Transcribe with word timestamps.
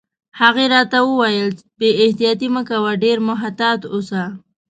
هغې 0.39 0.65
راته 0.73 0.97
وویل: 1.07 1.49
بې 1.79 1.89
احتیاطي 2.03 2.47
مه 2.55 2.61
کوه، 2.69 2.91
ډېر 3.03 3.17
محتاط 3.29 3.81
اوسه. 3.93 4.23